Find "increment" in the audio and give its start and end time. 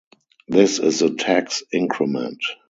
1.71-2.41